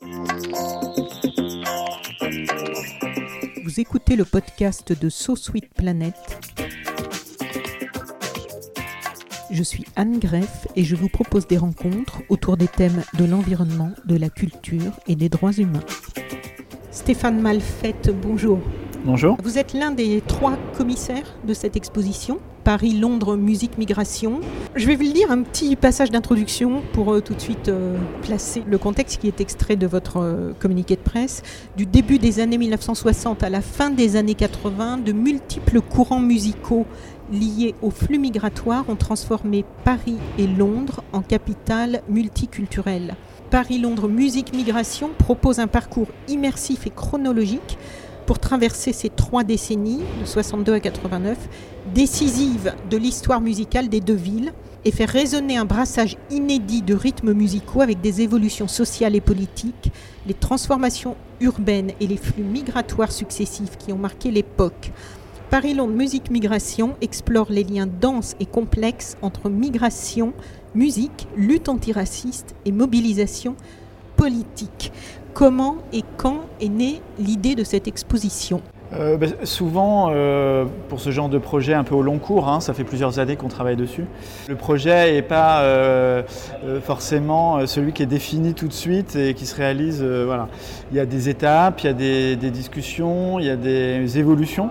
[0.00, 0.10] Vous
[3.78, 6.14] écoutez le podcast de So Sweet Planet.
[9.50, 13.90] Je suis Anne Greff et je vous propose des rencontres autour des thèmes de l'environnement,
[14.04, 15.84] de la culture et des droits humains.
[16.92, 18.60] Stéphane Malfette, bonjour.
[19.04, 19.36] Bonjour.
[19.44, 24.40] Vous êtes l'un des trois commissaires de cette exposition, Paris-Londres Musique Migration.
[24.74, 28.64] Je vais vous lire un petit passage d'introduction pour euh, tout de suite euh, placer
[28.66, 31.42] le contexte qui est extrait de votre euh, communiqué de presse.
[31.76, 36.84] Du début des années 1960 à la fin des années 80, de multiples courants musicaux
[37.32, 43.14] liés au flux migratoire ont transformé Paris et Londres en capitale multiculturelle.
[43.50, 47.78] Paris-Londres Musique Migration propose un parcours immersif et chronologique
[48.28, 51.38] pour traverser ces trois décennies, de 62 à 89,
[51.94, 54.52] décisives de l'histoire musicale des deux villes,
[54.84, 59.90] et faire résonner un brassage inédit de rythmes musicaux avec des évolutions sociales et politiques,
[60.26, 64.92] les transformations urbaines et les flux migratoires successifs qui ont marqué l'époque.
[65.48, 70.34] Paris-Londres Musique Migration explore les liens denses et complexes entre migration,
[70.74, 73.56] musique, lutte antiraciste et mobilisation
[74.18, 74.92] politique.
[75.34, 78.60] Comment et quand est née l'idée de cette exposition
[78.94, 82.60] euh, ben, souvent, euh, pour ce genre de projet un peu au long cours, hein,
[82.60, 84.06] ça fait plusieurs années qu'on travaille dessus.
[84.48, 86.22] Le projet n'est pas euh,
[86.82, 90.02] forcément celui qui est défini tout de suite et qui se réalise.
[90.02, 90.48] voilà.
[90.90, 94.70] Il y a des étapes, il y a des, discussions, il y a des évolutions.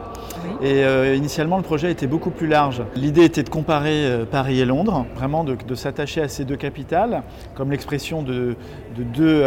[0.64, 0.83] Et
[1.16, 2.81] initialement, le projet était beaucoup plus large.
[2.95, 7.21] L'idée était de comparer Paris et Londres, vraiment de, s'attacher à ces deux capitales,
[7.54, 8.55] comme l'expression de,
[8.95, 9.43] de, deux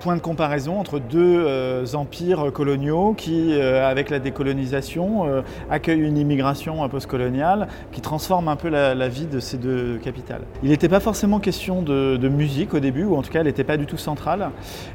[0.00, 6.00] point de comparaison entre deux euh, empires coloniaux qui, euh, avec la décolonisation, euh, accueillent
[6.00, 10.42] une immigration postcoloniale qui transforme un peu la, vie de ces deux capitales.
[10.62, 13.64] Il n'était pas forcément question de, musique au début, ou en tout cas elle n'était
[13.64, 14.50] pas du tout centrale.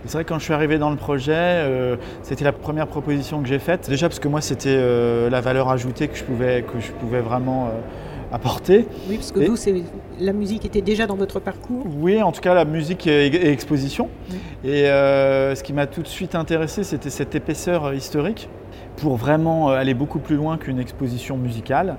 [0.06, 3.48] C'est vrai que quand je suis arrivé dans le projet, c'était la première proposition que
[3.48, 3.90] j'ai faite.
[3.90, 7.70] Déjà parce que moi c'était la valeur ajoutée que je pouvais, que je pouvais vraiment
[8.36, 8.86] apporter.
[9.10, 9.56] Oui, parce que vous,
[10.20, 14.10] la musique était déjà dans votre parcours Oui, en tout cas, la musique et, exposition.
[14.64, 18.50] Et euh, ce qui m'a tout de suite intéressé, c'était cette épaisseur historique
[18.98, 21.96] pour vraiment euh, aller beaucoup plus loin qu'une exposition musicale,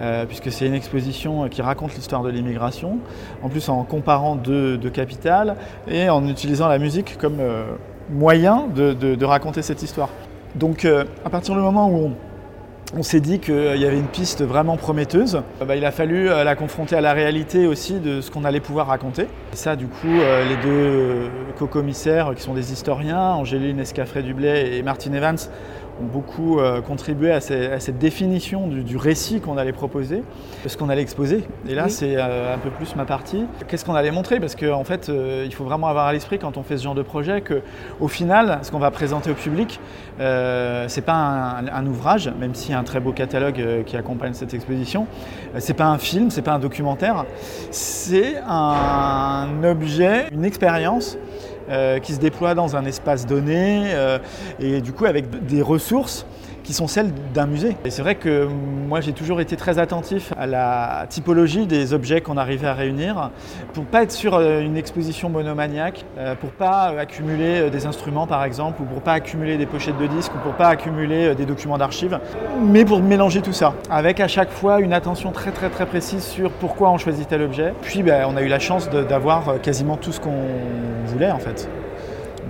[0.00, 2.98] euh, puisque c'est une exposition qui raconte l'histoire de l'immigration,
[3.42, 5.56] en plus en comparant deux, capitales
[5.86, 7.38] et en utilisant la musique comme
[8.10, 10.08] moyen de, de, raconter cette histoire.
[10.54, 10.86] Donc
[11.24, 12.12] à partir du moment où on
[12.96, 15.42] on s'est dit qu'il y avait une piste vraiment prometteuse.
[15.60, 18.44] Euh, bah, il a fallu euh, la confronter à la réalité aussi de ce qu'on
[18.44, 19.22] allait pouvoir raconter.
[19.22, 24.82] Et ça, du coup, euh, les deux co-commissaires qui sont des historiens, Angéline Escafré-Dublé et
[24.82, 25.38] Martine Evans,
[26.02, 30.22] ont beaucoup euh, contribué à, cette définition du, récit qu'on allait proposer,
[30.66, 31.44] ce qu'on allait exposer.
[31.68, 33.44] Et là, c'est euh, un peu plus ma partie.
[33.68, 34.40] Qu'est-ce qu'on allait montrer?
[34.40, 36.84] Parce qu'en en fait, euh, il faut vraiment avoir à l'esprit quand on fait ce
[36.84, 39.80] genre de projet qu'au final, ce qu'on va présenter au public,
[40.18, 41.14] c'est pas
[41.72, 45.06] un, ouvrage, même s'il y a un très beau catalogue qui accompagne cette exposition.
[45.58, 47.24] c'est pas un film, c'est pas un documentaire.
[47.70, 50.64] C'est un objet, une expérience
[51.04, 51.43] euh,
[52.00, 54.18] qui se déploie dans un espace donné euh,
[54.58, 56.26] et du coup avec des ressources
[56.64, 57.76] qui sont celles d'un musée.
[57.84, 62.20] Et c'est vrai que moi j'ai toujours été très attentif à la typologie des objets
[62.22, 63.30] qu'on arrivait à réunir
[63.72, 68.26] pour pas être sur euh, une exposition monomaniaque, euh, pour pas accumuler euh, des instruments
[68.26, 71.44] par exemple, ou pour pas accumuler des pochettes de disques, ou pour pas accumuler des
[71.44, 72.18] documents d'archives,
[72.60, 76.24] mais pour mélanger tout ça, avec à chaque fois une attention très très très précise
[76.24, 77.74] sur pourquoi on choisit tel objet.
[77.82, 80.46] Puis ben, on a eu la chance d'avoir quasiment tout ce qu'on
[81.06, 81.68] voulait en fait.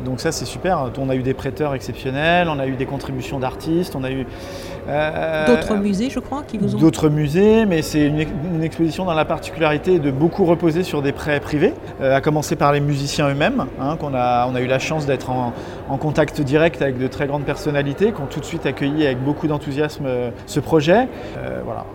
[0.04, 0.91] Donc ça c'est super.
[0.98, 4.27] On a eu des prêteurs exceptionnels, on a eu des contributions d'artistes, on a eu
[4.89, 6.78] euh, d'autres musées, je crois, qui vous ont.
[6.78, 11.41] D'autres musées, mais c'est une, exposition dans la particularité de beaucoup reposer sur des prêts
[11.41, 14.78] privés, euh, à commencer par les musiciens eux-mêmes, hein, qu'on a, on a eu la
[14.78, 15.53] chance d'être en,
[15.98, 19.47] contact direct avec de très grandes personnalités, qui ont tout de suite accueilli avec beaucoup
[19.47, 21.09] d'enthousiasme euh, ce projet.
[21.65, 21.86] voilà.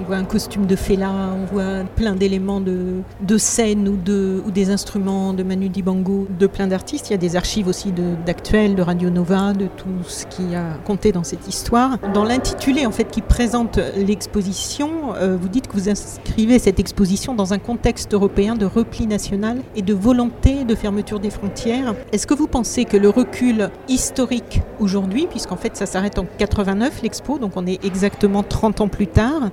[0.00, 4.42] On voit un costume de Fela, on voit plein d'éléments de, de scène ou, de,
[4.46, 7.10] ou des instruments de Manu Dibango, de plein d'artistes.
[7.10, 10.54] Il y a des archives aussi d'Actuel, de, de, Radio Nova, de tout ce qui
[10.54, 11.98] a compté dans cette histoire.
[12.14, 17.34] Dans l'intitulé en fait qui présente l'exposition, euh, vous dites que vous inscrivez cette exposition
[17.34, 21.94] dans un contexte européen de repli national et de volonté de fermeture des frontières.
[22.12, 27.02] Est-ce que vous pensez que le recul historique aujourd'hui, puisqu'en fait ça s'arrête en 89
[27.02, 29.50] l'expo, donc on est exactement 30 ans plus tard,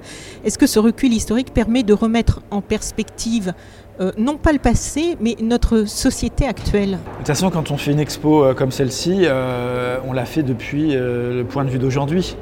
[0.48, 3.54] est-ce que ce recul historique permet de remettre en perspective
[4.00, 6.92] euh, non pas le passé, mais notre société actuelle?
[6.92, 10.44] De toute façon, quand on fait une expo euh, comme celle-ci, euh, on l'a fait
[10.44, 12.38] depuis le point de vue d'aujourd'hui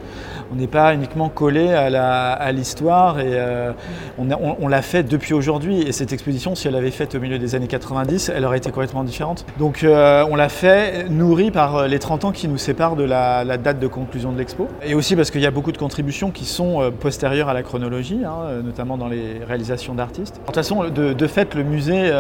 [0.52, 3.72] on n'est pas uniquement collé à l'histoire et euh,
[4.18, 5.82] on, l'a fait depuis aujourd'hui.
[5.82, 8.72] Et cette exposition, si elle avait fait au milieu des années 90, elle aurait été
[8.72, 9.46] complètement différente.
[9.60, 13.44] Donc euh, on l'a fait nourri par les 30 ans qui nous séparent de la,
[13.58, 14.68] date de conclusion de l'expo.
[14.86, 17.64] Et aussi parce qu'il y a beaucoup de contributions qui sont euh, postérieures à la
[17.64, 20.36] chronologie, hein, notamment dans les réalisations d'artistes.
[20.36, 22.12] De toute façon, de, fait, le musée,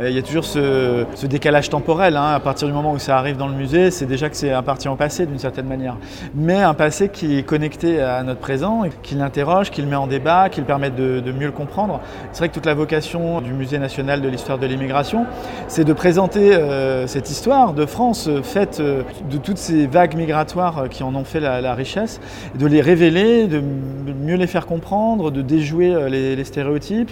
[0.00, 2.16] il y a toujours ce, décalage temporel.
[2.16, 2.32] Hein.
[2.34, 4.62] À partir du moment où ça arrive dans le musée, c'est déjà que c'est un
[4.62, 5.96] parti en passé d'une certaine manière.
[6.34, 10.64] Mais un passé qui connecté à notre présent, qu'il l'interroge, qu'il met en débat, qu'il
[10.64, 12.00] permet de, mieux le comprendre.
[12.32, 15.24] C'est vrai que toute la vocation du Musée national de l'histoire de l'immigration,
[15.68, 20.16] c'est de présenter euh, cette histoire de France euh, faite euh, de toutes ces vagues
[20.16, 22.20] migratoires qui en ont fait la, richesse,
[22.58, 27.10] de les révéler, de mieux les faire comprendre, de déjouer les, stéréotypes,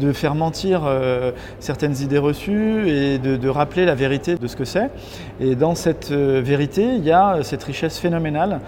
[0.00, 0.82] de faire mentir
[1.58, 4.90] certaines idées reçues et de, de, rappeler la vérité de ce que c'est.
[5.40, 8.60] Et dans cette vérité, il y a cette richesse phénoménale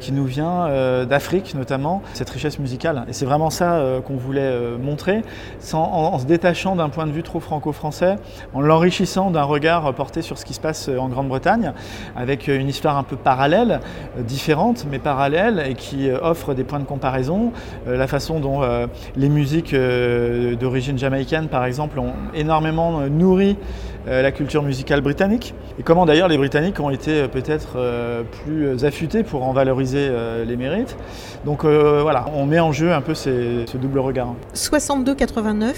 [0.00, 3.04] qui nous vient euh, d'Afrique notamment, cette richesse musicale.
[3.08, 5.22] Et c'est vraiment ça euh, qu'on voulait euh, montrer,
[5.60, 8.16] sans, en, se détachant d'un point de vue trop franco-français,
[8.54, 11.72] en l'enrichissant d'un regard porté sur ce qui se passe en Grande-Bretagne,
[12.16, 13.80] avec une histoire un peu parallèle,
[14.18, 17.52] différente mais parallèle, et qui offre des points de comparaison.
[17.86, 18.62] la façon dont
[19.16, 23.56] les musiques d'origine jamaïcaine, par exemple, ont énormément nourri
[24.06, 27.78] la culture musicale britannique, et comment d'ailleurs les Britanniques ont été peut-être
[28.44, 30.96] plus affûtés pour en valoriser euh, les mérites.
[31.44, 34.34] Donc euh, voilà, on met en jeu un peu ce double regard.
[34.54, 35.74] 62-89,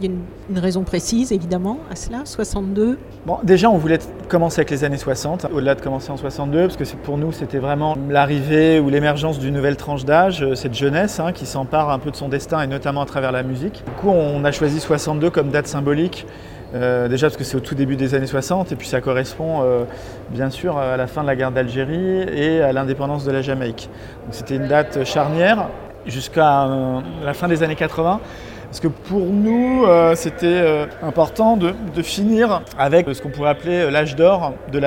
[0.00, 0.16] il y a
[0.50, 3.98] une, raison précise évidemment à cela, 62 Bon, déjà, on voulait
[4.28, 7.58] commencer avec les années 60, au-delà de commencer en 62, parce que pour nous, c'était
[7.58, 11.98] vraiment l'arrivée ou l'émergence d'une nouvelle tranche d'âge, euh, cette jeunesse hein, qui s'empare un
[11.98, 13.82] peu de son destin et notamment à travers la musique.
[13.84, 16.26] Du coup, on a choisi 62 comme date symbolique
[16.74, 19.62] euh, déjà parce que c'est au tout début des années 60 et puis ça correspond
[19.62, 19.84] euh,
[20.30, 23.88] bien sûr à la fin de la guerre d'Algérie et à l'indépendance de la Jamaïque.
[24.30, 25.68] C'était une date charnière
[26.06, 28.20] jusqu'à euh, la fin des années 80.
[28.66, 31.72] Parce que pour nous, c'était important de,
[32.02, 34.78] finir avec ce qu'on pourrait appeler l'âge d'or de,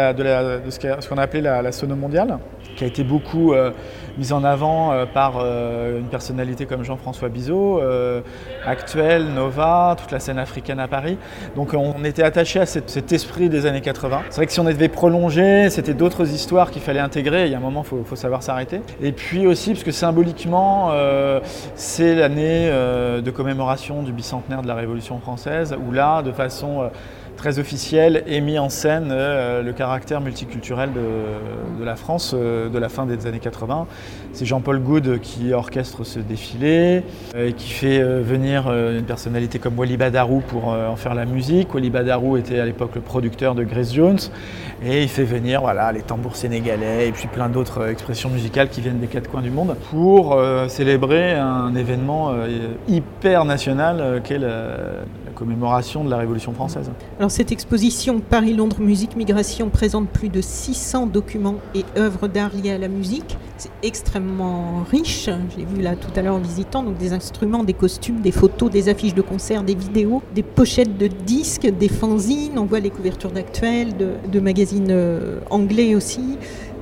[0.70, 2.38] ce qu'on a appelé la, la mondiale,
[2.82, 3.54] qui a été beaucoup
[4.18, 8.22] mise en avant euh, par euh, une personnalité comme Jean-François Bizot, euh,
[8.66, 11.18] actuel, Nova, toute la scène africaine à Paris.
[11.56, 14.22] Donc on était attaché à cet, esprit des années 80.
[14.30, 17.46] C'est vrai que si on devait prolonger, c'était d'autres histoires qu'il fallait intégrer.
[17.46, 18.82] Il y a un moment, il faut, savoir s'arrêter.
[19.02, 20.92] Et puis aussi, parce que symboliquement,
[21.76, 26.90] c'est l'année de commémoration du bicentenaire de la Révolution française, où là, de façon
[27.42, 32.78] très officiel et mis en scène euh, le caractère multiculturel de, la France euh, de
[32.78, 33.88] la fin des années 80.
[34.32, 37.02] C'est Jean-Paul Goud qui orchestre ce défilé
[37.34, 41.74] euh, et qui fait venir une personnalité comme Wally Badarou pour en faire la musique.
[41.74, 44.20] Wally Badarou était à l'époque le producteur de Grace Jones
[44.86, 48.82] et il fait venir voilà, les tambours sénégalais et puis plein d'autres expressions musicales qui
[48.82, 52.34] viennent des quatre coins du monde pour célébrer un événement
[52.88, 54.40] hyper national qu'est
[55.32, 56.92] la, commémoration de la Révolution française.
[57.18, 62.72] Alors cette exposition Paris-Londres Musique Migration présente plus de 600 documents et œuvres d'art liées
[62.72, 63.38] à la musique.
[63.58, 67.64] C'est extrêmement riche, je l'ai vu là tout à l'heure en visitant, donc des instruments,
[67.64, 71.90] des costumes, des photos, des affiches de concerts, des vidéos, des pochettes de disques, des
[71.90, 76.38] fanzines, on voit les couvertures d'actuels, de, magazines euh, anglais aussi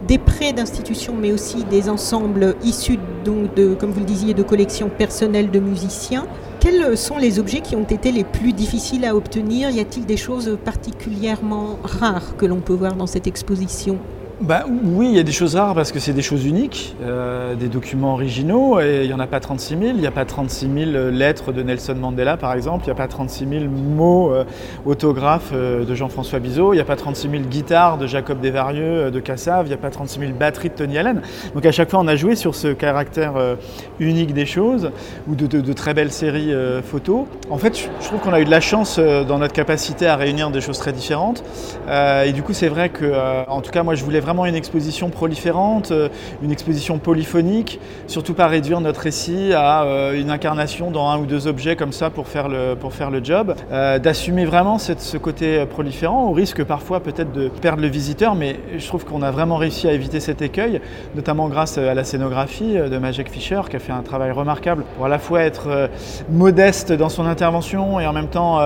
[0.08, 4.44] des prêts d'institutions, mais aussi des ensembles issus, donc de, comme vous le disiez, de
[4.44, 6.26] collections personnelles de musiciens.
[6.60, 9.70] Quels sont les objets qui ont été les plus difficiles à obtenir?
[9.70, 13.98] Y a-t-il des choses particulièrement rares que l'on peut voir dans cette exposition?
[14.42, 17.56] Bah, oui, il y a des choses rares parce que c'est des choses uniques, euh,
[17.56, 19.82] des documents originaux, il n'y en a pas 36 000.
[19.90, 22.86] Il n'y a pas 36 000 lettres de Nelson Mandela, par exemple.
[22.86, 24.46] Il n'y a pas 36 000 mots euh,
[24.86, 26.72] autographes euh, de Jean-François Bizot.
[26.72, 29.66] Il n'y a pas 36 000 guitares de Jacob Desvarieux, de Cassav.
[29.66, 31.22] Il n'y a pas 36 000 batteries de Tony Allen.
[31.54, 33.34] Donc à chaque fois, on a joué sur ce caractère
[34.00, 34.92] unique des choses,
[35.28, 36.54] ou de, très belles séries
[36.84, 37.26] photos.
[37.50, 40.50] En fait, je trouve qu'on a eu de la chance dans notre capacité à réunir
[40.50, 41.44] des choses très différentes.
[41.90, 43.14] et du coup, c'est vrai que,
[43.50, 45.92] en tout cas, moi, je voulais vraiment vraiment une exposition proliférante,
[46.44, 49.84] une exposition polyphonique, surtout pas réduire notre récit à
[50.14, 53.24] une incarnation dans un ou deux objets comme ça pour faire le, pour faire le
[53.24, 58.60] job, d'assumer vraiment ce côté proliférant, au risque parfois peut-être de perdre le visiteur, mais
[58.78, 60.80] je trouve qu'on a vraiment réussi à éviter cet écueil,
[61.16, 65.08] notamment grâce à la scénographie de Magic Fisher qui a fait un travail remarquable pour
[65.08, 65.90] à la fois être
[66.30, 68.60] modeste dans son intervention et en même temps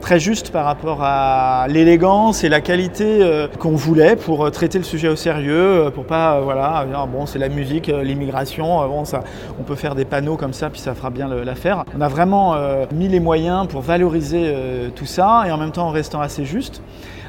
[0.00, 4.78] très juste par rapport à l'élégance et la qualité euh, qu'on voulait pour euh, traiter
[4.78, 9.22] le sujet au sérieux, euh, pour pas voilà bon c'est la musique, l'immigration, bon ça
[9.58, 11.84] on peut faire des panneaux comme ça puis ça fera bien l'affaire.
[11.96, 12.56] On a vraiment
[12.92, 14.54] mis les moyens pour valoriser
[14.94, 16.82] tout ça et en même temps en restant assez juste.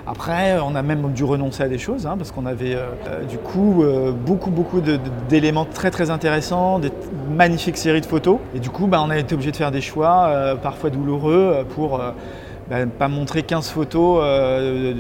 [0.08, 2.78] Après, on a même dû renoncer à des choses, hein, parce qu'on avait
[3.28, 3.84] du coup
[4.26, 4.82] beaucoup, beaucoup
[5.30, 6.92] d'éléments très, très intéressants, des
[7.36, 8.38] magnifiques séries de photos.
[8.56, 12.00] Et du coup, bah, on a été obligé de faire des choix, parfois douloureux, pour
[12.70, 14.94] ben, pas montrer 15 photos euh,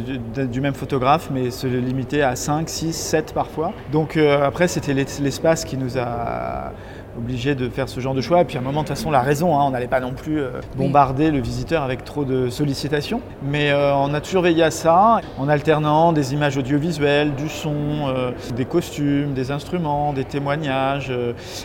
[0.45, 3.73] du, même photographe, mais se limiter à 5, 6, 7 parfois.
[3.91, 6.73] Donc euh, après, c'était l'espace qui nous a
[7.17, 8.41] obligés de faire ce genre de choix.
[8.41, 10.13] Et puis à un moment, de toute façon, la raison, hein, on n'allait pas non
[10.13, 13.21] plus euh, bombarder le visiteur avec trop de sollicitations.
[13.41, 18.13] Mais on a toujours veillé à ça, en alternant des images audiovisuelles, du son,
[18.55, 21.11] des costumes, des instruments, des témoignages,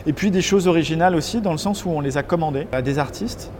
[0.06, 2.80] et puis des choses originales aussi, dans le sens où on les a commandées à
[2.80, 3.50] des artistes.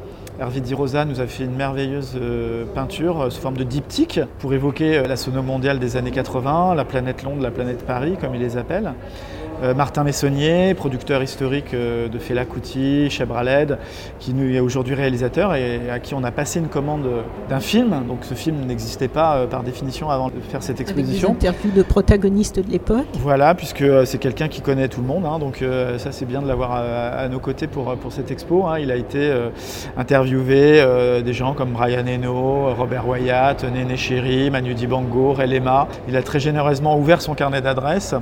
[0.41, 4.21] Hervé Di Rosa nous a fait une merveilleuse euh, peinture euh, sous forme de diptyque
[4.39, 8.17] pour évoquer euh, la sono mondiale des années 80, la planète Londres, la planète Paris,
[8.19, 8.95] comme il les appelle.
[9.63, 13.77] Euh, Martin Messonnier, producteur historique euh, de Fela Kuti, Chebraled,
[14.19, 17.07] qui est aujourd'hui réalisateur et à qui on a passé une commande
[17.49, 18.05] d'un film.
[18.09, 21.31] Donc ce film n'existait pas euh, par définition avant de faire cette exposition.
[21.31, 23.07] Avec des interviews de protagonistes de l'époque.
[23.19, 25.27] Voilà, puisque c'est quelqu'un qui connaît tout le monde.
[25.27, 25.39] Hein.
[25.39, 25.63] donc
[25.99, 28.67] ça c'est bien de l'avoir à, nos côtés pour, pour cette expo.
[28.67, 28.79] Hein.
[28.79, 29.33] il a été
[29.97, 30.83] interviewé
[31.23, 35.89] des gens comme Brian Eno, Robert Wyatt, Néné Chéri, Manu Dibango, Relema.
[36.09, 38.15] Il a très généreusement ouvert son carnet d'adresses.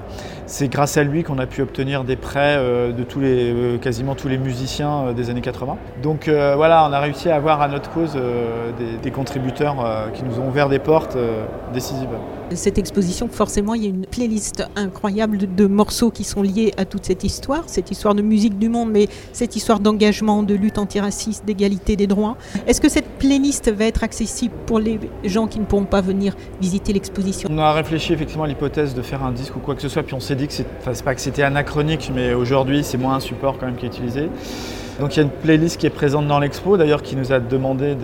[0.46, 3.78] C'est grâce à lui qu'on a pu obtenir des prêts euh, de tous les, euh,
[3.78, 5.76] quasiment tous les musiciens euh, des années 80.
[6.02, 8.16] Donc voilà, on a réussi à avoir à notre cause
[9.02, 11.16] des, contributeurs qui nous ont ouvert des portes
[11.72, 12.08] décisives.
[12.54, 16.84] Cette exposition, forcément, il y a une playlist incroyable de, morceaux qui sont liés à
[16.84, 20.78] toute cette histoire, cette histoire de musique du monde, mais cette histoire d'engagement, de lutte
[20.78, 22.36] antiraciste, d'égalité des droits.
[22.66, 26.36] Est-ce que cette playlist va être accessible pour les gens qui ne pourront pas venir
[26.60, 27.48] visiter l'exposition?
[27.52, 30.02] On a réfléchi effectivement à l'hypothèse de faire un disque ou quoi que ce soit,
[30.02, 33.58] puis on s'est dit que c'est pas c'était anachronique, mais aujourd'hui c'est moins un support
[33.58, 34.28] quand même qui est utilisé.
[34.98, 37.38] Donc il y a une playlist qui est présente dans l'expo, d'ailleurs qui nous a
[37.38, 37.96] demandé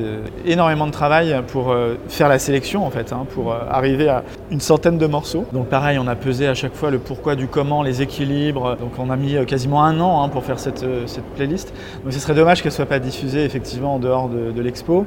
[0.45, 4.23] énormément de travail pour euh, faire la sélection en fait, hein, pour euh, arriver à
[4.53, 5.45] une centaine de morceaux.
[5.53, 8.77] Donc pareil, on a pesé à chaque fois le pourquoi du comment, les équilibres.
[8.77, 11.75] Donc on a mis euh, quasiment un an hein, pour faire cette, cette, playlist.
[12.05, 15.05] Donc ce serait dommage qu'elle ne soit pas diffusée effectivement en dehors de, l'expo.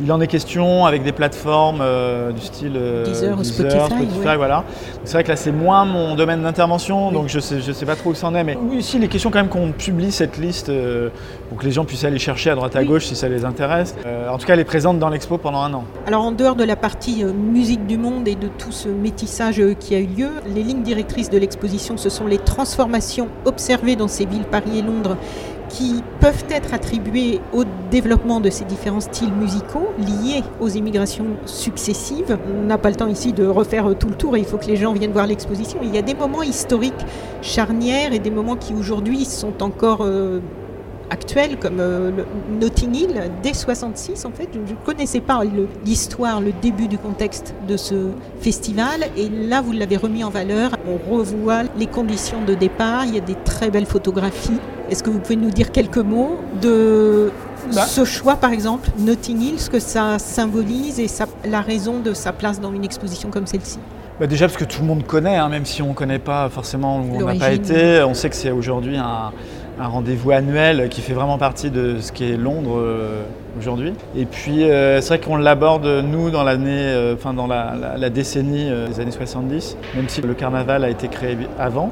[0.00, 1.82] Il en est question avec des plateformes
[2.34, 4.36] du style Deezer, Spotify.
[4.36, 4.64] voilà.
[5.04, 7.86] C'est vrai que là c'est moins mon domaine d'intervention, donc je ne sais, je sais
[7.86, 8.44] pas trop où c'en est.
[8.44, 10.70] Mais oui, ici les questions quand même qu'on publie cette liste
[11.48, 13.94] pour que les gens puissent aller chercher à droite à gauche si ça les intéresse.
[14.06, 15.84] Euh, en tout cas, elle est présente dans l'expo pendant un an.
[16.06, 19.60] Alors en dehors de la partie euh, musique du monde et de tout ce métissage
[19.60, 23.96] euh, qui a eu lieu, les lignes directrices de l'exposition, ce sont les transformations observées
[23.96, 25.16] dans ces villes, Paris et Londres,
[25.70, 32.36] qui peuvent être attribuées au développement de ces différents styles musicaux liés aux immigrations successives.
[32.54, 34.66] On n'a pas le temps ici de refaire tout le tour et il faut que
[34.66, 35.78] les gens viennent voir l'exposition.
[35.82, 36.92] Il y a des moments historiques
[37.40, 40.04] charnières et des moments qui aujourd'hui sont encore
[41.10, 42.10] actuelle comme euh,
[42.60, 44.48] Notting Hill dès 66 en fait.
[44.54, 45.42] Je ne connaissais pas
[45.84, 48.10] l'histoire, le, début du contexte de ce
[48.40, 50.76] festival et là vous l'avez remis en valeur.
[50.86, 54.58] On revoit les conditions de départ, il y a des très belles photographies.
[54.90, 57.30] Est-ce que vous pouvez nous dire quelques mots de
[57.72, 57.82] bah.
[57.82, 61.06] ce choix par exemple, Notting Hill, ce que ça symbolise et
[61.48, 63.78] la raison de sa place dans une exposition comme celle-ci?
[64.18, 66.48] Bah déjà parce que tout le monde connaît, hein, même si on ne connaît pas
[66.48, 69.30] forcément où on n'a pas été, on sait que c'est aujourd'hui un,
[69.78, 73.22] un rendez-vous annuel qui fait vraiment partie de ce qui est Londres euh,
[73.58, 73.92] aujourd'hui.
[74.16, 78.70] Et puis euh, c'est vrai qu'on l'aborde nous dans l'année, euh, enfin dans la, décennie
[78.88, 81.90] des années 70, même si le carnaval a été créé avant.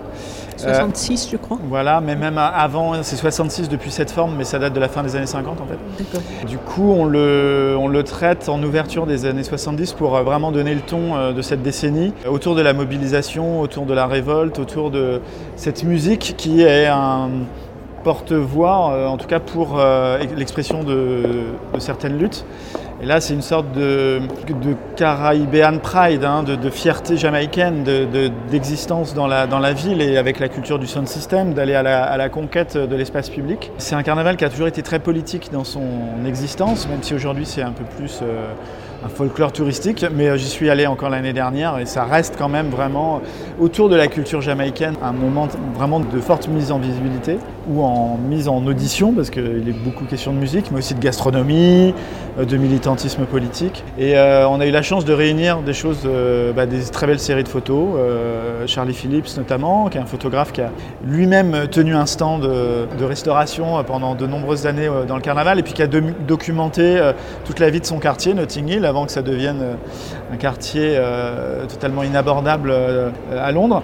[0.57, 1.59] 66 je crois.
[1.69, 5.05] Voilà, mais même avant, c'est 66 depuis cette forme, mais ça date de la fin
[5.05, 6.47] des années 50 en fait.
[6.47, 10.75] Du coup, on le, on le traite en ouverture des années 70 pour vraiment donner
[10.75, 15.21] le ton de cette décennie, autour de la mobilisation, autour de la révolte, autour de
[15.55, 17.31] cette musique qui est un
[18.05, 21.23] porte-voix, euh, en tout cas pour euh, l'expression de,
[21.79, 22.45] certaines luttes.
[23.01, 27.85] Et là, c'est une sorte de, de Pride, hein, de, fierté jamaïcaine,
[28.51, 32.17] d'existence dans, la, dans la ville et avec la culture du sound system, d'aller à
[32.17, 33.71] la, conquête de l'espace public.
[33.79, 35.85] C'est un carnaval qui a toujours été très politique dans son
[36.27, 38.53] existence, même si aujourd'hui c'est un peu plus euh,
[39.05, 42.69] un folklore touristique, mais j'y suis allé encore l'année dernière et ça reste quand même
[42.69, 43.21] vraiment
[43.61, 47.39] autour de la culture jamaïcaine un moment vraiment de forte mise en visibilité
[47.69, 51.01] ou en mise en audition parce qu'il est beaucoup question de musique, mais aussi de
[51.01, 51.95] gastronomie,
[52.39, 53.85] de militantisme politique.
[53.99, 56.09] Et on a eu la chance de réunir des choses,
[56.55, 57.99] bah, des très belles séries de photos,
[58.67, 60.71] Charlie Phillips notamment, qui est un photographe qui a
[61.05, 65.73] lui-même tenu un stand de, restauration pendant de nombreuses années dans le carnaval et puis
[65.73, 67.01] qui a documenté
[67.45, 69.75] toute la vie de son quartier, Notting Hill, avant que ça devienne euh,
[70.33, 73.83] un quartier euh, totalement inabordable euh, à Londres.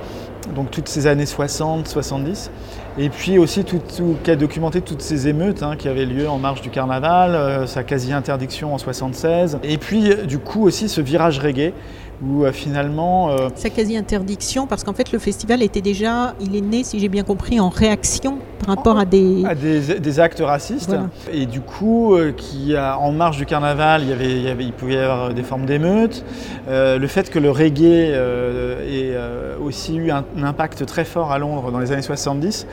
[0.55, 2.51] Donc toutes ces années 60, 70.
[2.97, 3.81] Et puis aussi tout,
[4.23, 7.83] qui a documenté toutes ces émeutes hein, qui avaient lieu en marge du carnaval, sa
[7.83, 9.59] quasi-interdiction en 76.
[9.65, 11.73] Et puis du coup aussi ce virage reggae
[12.23, 13.31] où finalement...
[13.55, 17.25] Sa quasi-interdiction parce qu'en fait le festival était déjà, il est né si j'ai bien
[17.25, 19.45] compris, en réaction par rapport à des...
[20.01, 20.95] des, actes racistes.
[21.33, 24.49] Et du coup, euh, qui a, en marge du carnaval, il, y avait, il, y
[24.49, 26.25] avait, il pouvait y avoir des formes d'émeutes.
[26.69, 31.39] Euh, le fait que le reggae euh, ait aussi eu un, impact très fort à
[31.39, 32.67] Londres dans les années 70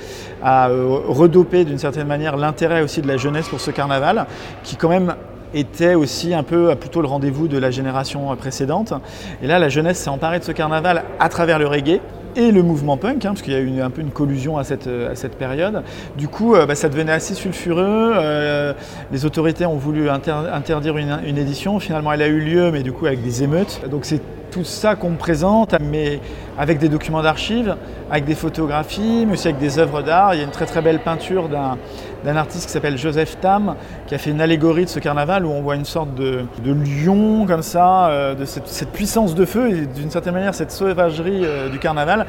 [0.43, 4.25] a redopé d'une certaine manière l'intérêt aussi de la jeunesse pour ce carnaval,
[4.63, 5.15] qui quand même
[5.53, 8.93] était aussi un peu plutôt le rendez-vous de la génération précédente.
[9.41, 11.99] Et là, la jeunesse s'est emparée de ce carnaval à travers le reggae
[12.35, 14.63] et le mouvement punk, hein, parce qu'il y a eu un peu une collusion à
[14.63, 15.83] cette, période.
[16.17, 18.13] Du coup, euh, bah, ça devenait assez sulfureux.
[18.15, 18.73] Euh,
[19.11, 21.79] les autorités ont voulu interdire une, une, édition.
[21.79, 23.81] Finalement, elle a eu lieu, mais du coup avec des émeutes.
[23.89, 26.19] Donc c'est tout ça qu'on me présente, mais
[26.57, 27.75] avec des documents d'archives,
[28.11, 30.35] avec des photographies, mais aussi avec des œuvres d'art.
[30.35, 31.77] Il y a une très très belle peinture d'un
[32.27, 33.75] artiste qui s'appelle Joseph Tam,
[34.07, 37.45] qui a fait une allégorie de ce carnaval où on voit une sorte de, lion
[37.45, 41.69] comme ça, euh, de cette, puissance de feu et d'une certaine manière cette sauvagerie euh,
[41.69, 42.25] du carnaval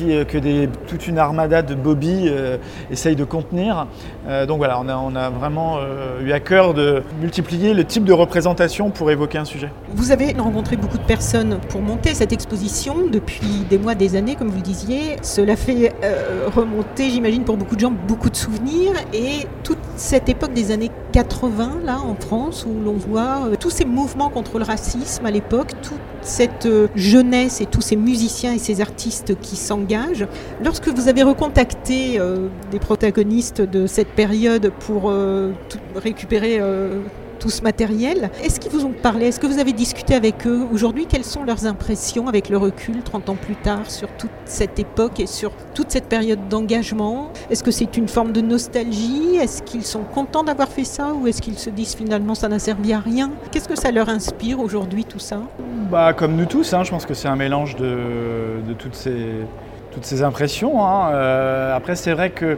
[0.00, 2.56] euh, que toute une armada de Bobby euh,
[2.90, 3.86] essaye de contenir.
[4.28, 5.78] Euh, donc voilà, on a, vraiment
[6.22, 9.70] eu à cœur de multiplier le type de représentation pour évoquer un sujet.
[9.94, 14.36] Vous avez rencontré beaucoup de personnes pour monter cette exposition depuis des mois, des années,
[14.36, 15.16] comme vous le disiez.
[15.22, 15.92] Cela fait
[16.54, 18.92] remonter, j'imagine, pour beaucoup de gens, beaucoup de souvenirs.
[19.12, 23.84] Et toute cette époque des années 80, là, en France, où l'on voit tous ces
[23.84, 28.80] mouvements contre le racisme à l'époque, toute cette jeunesse et tous ces musiciens et ces
[28.80, 30.26] artistes qui s'engage.
[30.62, 35.52] Lorsque vous avez recontacté euh, des protagonistes de cette période pour euh,
[35.96, 37.00] récupérer euh,
[37.38, 38.30] tout ce matériel.
[38.42, 39.26] Est-ce qu'ils vous ont parlé?
[39.26, 41.06] Est-ce que vous avez discuté avec eux aujourd'hui?
[41.06, 45.20] Quelles sont leurs impressions avec le recul 30 ans plus tard sur toute cette époque
[45.20, 47.30] et sur toute cette période d'engagement?
[47.50, 49.36] Est-ce que c'est une forme de nostalgie?
[49.40, 52.58] Est-ce qu'ils sont contents d'avoir fait ça ou est-ce qu'ils se disent finalement ça n'a
[52.58, 53.30] servi à rien?
[53.50, 55.40] Qu'est-ce que ça leur inspire aujourd'hui tout ça?
[55.90, 59.26] Bah, Comme nous tous, hein, je pense que c'est un mélange de, de toutes ces
[59.98, 60.86] toutes ces impressions.
[60.86, 61.10] Hein.
[61.10, 62.56] Euh, après, c'est vrai que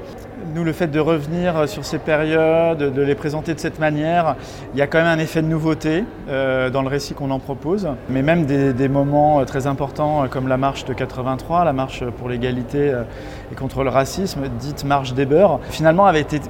[0.54, 4.36] nous, le fait de revenir sur ces périodes, de les présenter de cette manière,
[4.74, 7.38] il y a quand même un effet de nouveauté euh, dans le récit qu'on en
[7.38, 7.88] propose.
[8.10, 12.92] Mais même des, moments très importants comme la marche de 83, la marche pour l'égalité
[13.50, 16.40] et contre le racisme, dite marche des beurs, finalement avait été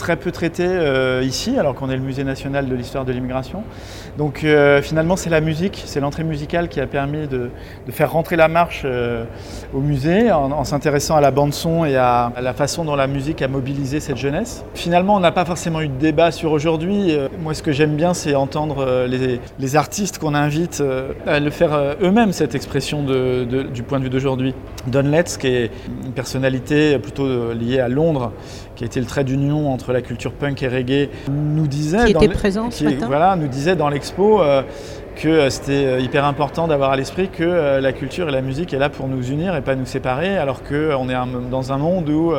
[0.00, 3.62] très peu traité euh, ici, alors qu'on est le musée national de l'histoire de l'immigration.
[4.18, 7.50] Donc euh, finalement, c'est la musique, c'est l'entrée musicale qui a permis de,
[7.90, 9.24] faire rentrer la marche euh,
[9.74, 13.42] au musée en, s'intéressant à la bande son et à, la façon dont la musique
[13.42, 14.64] a mobilisé cette jeunesse.
[14.74, 17.16] Finalement, on n'a pas forcément eu de débat sur aujourd'hui.
[17.42, 20.82] moi, ce que j'aime bien, c'est entendre les, artistes qu'on invite
[21.26, 24.54] à le faire eux-mêmes, cette expression du point de vue d'aujourd'hui.
[24.86, 25.70] Don Letts, qui est
[26.04, 28.32] une personnalité plutôt liée à Londres,
[28.74, 32.12] qui a été le trait d'union entre la culture punk et reggae, nous disait, qui
[32.12, 33.06] était présent ce matin.
[33.06, 34.62] Voilà, nous disait dans l'expo euh,
[35.16, 38.72] que euh, c'était euh, hyper important d'avoir à l'esprit que la culture et la musique
[38.74, 42.08] est là pour nous unir et pas nous séparer, alors qu'on est dans un monde
[42.08, 42.32] où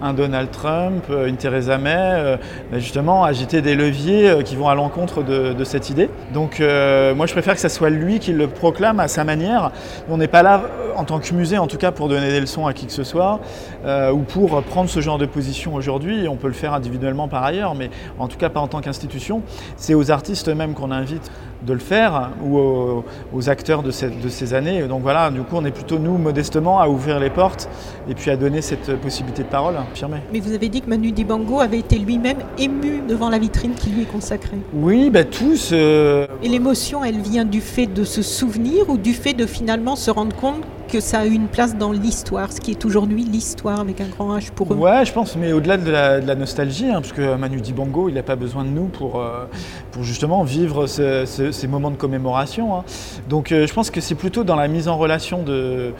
[0.00, 2.36] un Donald Trump, euh, une Theresa May, euh,
[2.70, 6.10] bah, justement agiter des leviers euh, qui vont à l'encontre de, cette idée.
[6.34, 9.70] Donc moi je préfère que ce soit lui qui le proclame à sa manière.
[10.10, 10.62] On n'est pas là
[10.94, 13.02] en tant que musée en tout cas pour donner des leçons à qui que ce
[13.02, 13.40] soit
[13.86, 16.28] ou pour prendre ce genre de position aujourd'hui.
[16.28, 19.40] On peut le faire individuellement par ailleurs, mais en tout cas pas en tant qu'institution.
[19.76, 21.30] C'est aux artistes eux-mêmes qu'on invite
[21.62, 22.58] de le faire ou
[23.32, 24.82] aux, acteurs de, de, ces années.
[24.82, 27.70] Donc voilà, du coup on est plutôt nous modestement à ouvrir les portes
[28.08, 29.76] et puis à donner cette possibilité de parole.
[30.32, 33.90] Mais vous avez dit que Manu Dibango avait été lui-même ému devant la vitrine qui
[33.90, 34.58] lui est consacrée.
[34.72, 35.72] Oui, bah tous.
[35.72, 40.10] Et l'émotion, elle vient du fait de se souvenir ou du fait de finalement se
[40.10, 40.62] rendre compte
[40.94, 44.06] que ça a eu une place dans l'histoire, ce qui est aujourd'hui l'histoire avec un
[44.06, 44.76] grand H pour eux.
[44.76, 48.22] Ouais, je pense, mais au-delà de, la, nostalgie, hein, parce que Manu Dibango, il n'a
[48.22, 49.46] pas besoin de nous pour, euh,
[49.90, 52.76] pour justement vivre ces moments de commémoration.
[52.76, 52.84] Hein.
[53.28, 55.92] Donc euh, je pense que c'est plutôt dans la mise en relation de,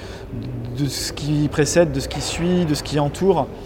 [0.79, 3.49] de ce qui précède, de ce qui suit, de ce qui entoure.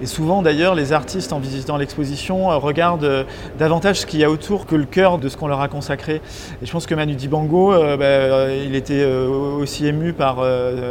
[0.00, 3.24] Et souvent d'ailleurs, les artistes en visitant l'exposition euh, regardent euh,
[3.58, 6.20] davantage ce qu'il y a autour que le cœur de ce qu'on leur a consacré.
[6.62, 10.38] Et je pense que Manu Dibango, euh, bah, il était aussi ému par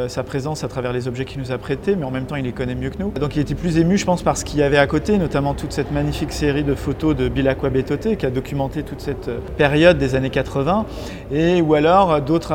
[0.08, 2.43] sa présence à travers les objets qu'il nous a prêtés, mais en même temps il
[2.43, 3.12] les connaît mieux que nous.
[3.12, 5.54] Donc il était plus ému, je pense, par ce qu'il y avait à côté, notamment
[5.54, 9.98] toute cette magnifique série de photos de Bilakwa Betote qui a documenté toute cette période
[9.98, 10.86] des années 80,
[11.32, 12.54] et ou alors d'autres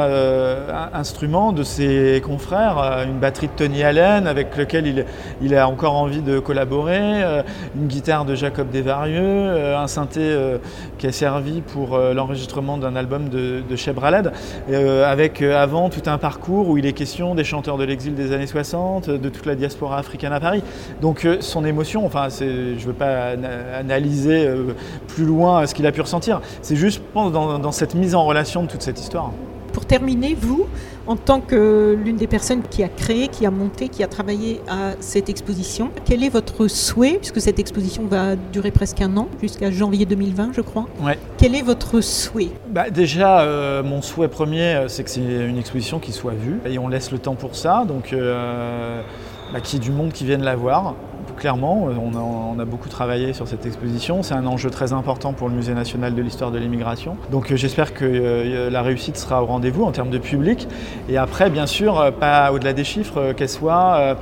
[0.92, 5.06] instruments de ses confrères, une batterie de Tony Allen avec lequel
[5.40, 7.42] il a encore envie de collaborer, euh,
[7.74, 10.58] une guitare de Jacob Desvarieux, euh, un synthé euh,
[10.98, 14.32] qui a servi pour l'enregistrement d'un album de, de Cheb Raled,
[15.06, 18.46] avec avant tout un parcours où il est question des chanteurs de l'exil des années
[18.46, 20.62] 60, de toute la diaspora africaine à Paris.
[21.00, 23.34] Donc son émotion, enfin je ne veux pas
[23.78, 24.48] analyser
[25.08, 28.68] plus loin ce qu'il a pu ressentir, c'est juste dans cette mise en relation de
[28.68, 29.32] toute cette histoire.
[29.72, 30.66] Pour terminer, vous,
[31.06, 34.60] en tant que l'une des personnes qui a créé, qui a monté, qui a travaillé
[34.68, 39.28] à cette exposition, quel est votre souhait, puisque cette exposition va durer presque un an,
[39.40, 41.18] jusqu'à janvier 2020, je crois ouais.
[41.38, 45.58] Quel est votre souhait bah Déjà, euh, mon souhait premier, euh, c'est que c'est une
[45.58, 49.02] exposition qui soit vue, et on laisse le temps pour ça, donc euh,
[49.52, 50.94] bah, qu'il y ait du monde qui vienne la voir
[51.42, 51.88] clairement.
[52.00, 54.22] On a, beaucoup travaillé sur cette exposition.
[54.22, 57.16] C'est un enjeu très important pour le Musée national de l'histoire de l'immigration.
[57.32, 60.68] Donc euh, j'espère que euh, la réussite sera au rendez-vous en termes de public.
[61.08, 64.16] Et après, bien sûr, euh, pas au-delà des chiffres, qu'elle soit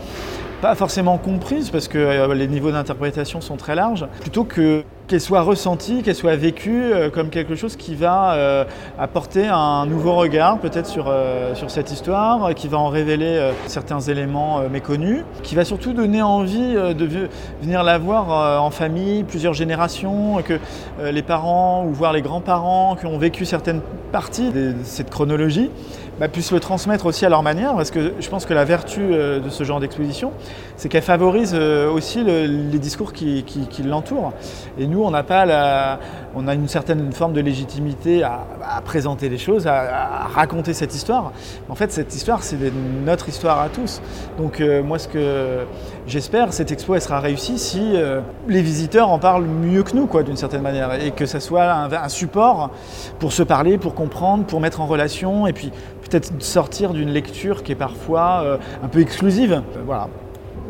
[0.63, 5.41] pas forcément comprise parce que les niveaux d'interprétation sont très larges, plutôt que qu'elle soit
[5.41, 8.65] ressentie, qu'elle soit vécue euh, comme quelque chose qui va euh,
[8.97, 13.99] apporter un nouveau regard peut-être sur, euh, sur cette histoire, qui va en révéler certains
[13.99, 17.29] éléments méconnus, qui va surtout donner envie de
[17.61, 20.59] venir la voir en famille, plusieurs générations, que
[21.03, 23.81] les parents ou voire les grands-parents qui ont vécu certaines
[24.13, 25.71] parties de cette chronologie
[26.19, 29.01] bah, puissent le transmettre aussi à leur manière, parce que je pense que la vertu
[29.01, 30.33] de ce genre d'exposition,
[30.77, 34.33] c'est qu'elle favorise aussi les discours qui, qui l'entourent.
[34.79, 35.99] Et nous, on n'a pas la,
[36.35, 38.41] on a une certaine forme de légitimité à,
[38.85, 41.33] présenter les choses, à, raconter cette histoire.
[41.69, 42.57] En fait, cette histoire, c'est
[43.05, 44.01] notre histoire à tous.
[44.39, 45.65] Donc, euh, moi, ce que
[46.07, 50.07] j'espère, cette expo, elle sera réussie si euh, les visiteurs en parlent mieux que nous,
[50.07, 52.71] quoi, d'une certaine manière, et que ça soit un, support
[53.19, 55.71] pour se parler, pour comprendre, pour mettre en relation, et puis
[56.09, 59.63] peut-être sortir d'une lecture qui est parfois euh, un peu exclusive.
[59.85, 60.09] voilà.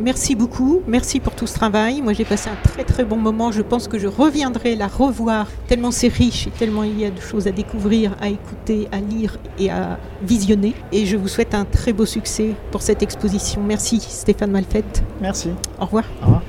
[0.01, 2.01] Merci beaucoup, merci pour tout ce travail.
[2.01, 3.53] Moi j'ai passé un très très bon moment.
[3.53, 7.11] Je pense que je reviendrai la revoir tellement c'est riche et tellement il y a
[7.11, 10.75] de choses à découvrir, à écouter, à lire et à visionner.
[10.91, 13.63] Et je vous souhaite un très beau succès pour cette exposition.
[13.63, 15.03] Merci Stéphane Malfette.
[15.21, 15.51] Merci.
[15.79, 16.05] Au revoir.
[16.23, 16.43] Au revoir.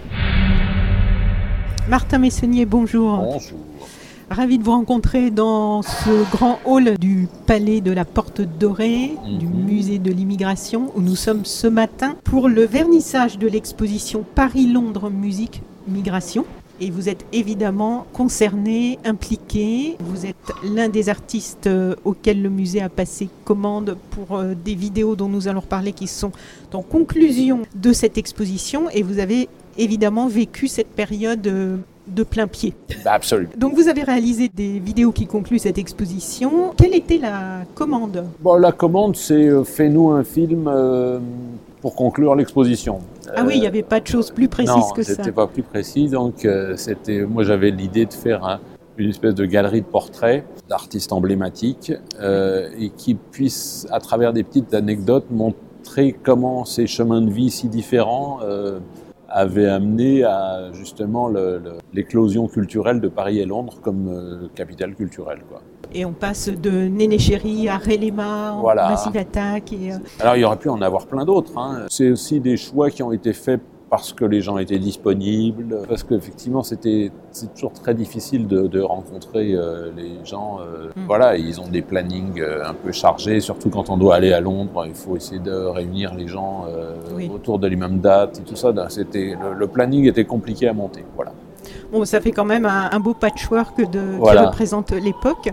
[1.89, 3.17] Martin Messonnier, bonjour.
[3.17, 3.59] Bonjour.
[4.31, 9.45] Ravi de vous rencontrer dans ce grand hall du Palais de la Porte Dorée, du
[9.45, 9.65] mhm.
[9.65, 15.63] Musée de l'Immigration, où nous sommes ce matin pour le vernissage de l'exposition Paris-Londres Musique
[15.85, 16.45] Migration.
[16.79, 19.97] Et vous êtes évidemment concerné, impliqué.
[19.99, 24.75] Vous êtes l'un des artistes euh, auxquels le musée a passé commande pour euh, des
[24.75, 26.31] vidéos dont nous allons parler qui sont
[26.71, 28.89] en conclusion de cette exposition.
[28.91, 32.73] Et vous avez évidemment vécu cette période euh, de plein pied.
[33.03, 33.51] Bah, absolument.
[33.57, 36.73] Donc vous avez réalisé des vidéos qui concluent cette exposition.
[36.77, 38.25] Quelle était la commande?
[38.39, 41.19] Bon, La commande, c'est euh, fais-nous un film euh,
[41.81, 42.99] pour conclure l'exposition.
[43.35, 45.13] Ah oui, il n'y avait pas de choses plus précises que ça.
[45.13, 46.07] Non, c'était pas plus précis.
[46.07, 48.59] Donc euh, c'était, moi j'avais l'idée de faire
[48.97, 54.73] une espèce de galerie de portraits d'artistes emblématiques et qui puissent, à travers des petites
[54.73, 58.39] anecdotes, montrer comment ces chemins de vie si différents
[59.33, 61.31] avait amené à justement
[61.93, 65.41] l'éclosion culturelle de Paris et Londres comme euh, capitale culturelle.
[65.49, 65.61] Quoi.
[65.93, 68.89] Et on passe de Néné Chéri à Rélema, voilà.
[68.89, 69.73] Massive Attack.
[69.73, 71.57] Et, euh, Alors il y aurait pu en avoir plein d'autres.
[71.57, 71.85] Hein.
[71.89, 76.03] C'est aussi des choix qui ont été faits parce que les gens étaient disponibles, parce
[76.03, 80.59] qu'effectivement c'était c'est toujours très difficile de, de rencontrer euh, les gens.
[80.61, 81.05] Euh, mm.
[81.07, 84.39] Voilà, ils ont des plannings euh, un peu chargés, surtout quand on doit aller à
[84.39, 86.65] Londres, il faut essayer de réunir les gens
[87.33, 88.73] autour de les mêmes dates et tout ça.
[88.87, 91.03] C'était le, le, planning était compliqué à monter.
[91.17, 91.33] Voilà.
[91.91, 95.49] Bon, ça fait quand même un, beau patchwork de, qui représente l'époque.